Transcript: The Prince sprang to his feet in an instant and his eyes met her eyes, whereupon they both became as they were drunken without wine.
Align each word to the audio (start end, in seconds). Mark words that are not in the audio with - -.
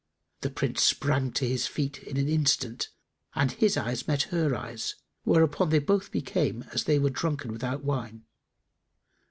The 0.39 0.49
Prince 0.49 0.81
sprang 0.83 1.31
to 1.33 1.47
his 1.47 1.67
feet 1.67 2.01
in 2.01 2.17
an 2.17 2.27
instant 2.27 2.89
and 3.35 3.51
his 3.51 3.77
eyes 3.77 4.07
met 4.07 4.23
her 4.33 4.55
eyes, 4.55 4.95
whereupon 5.25 5.69
they 5.69 5.77
both 5.77 6.09
became 6.11 6.63
as 6.73 6.85
they 6.85 6.97
were 6.97 7.11
drunken 7.11 7.51
without 7.51 7.83
wine. 7.83 8.23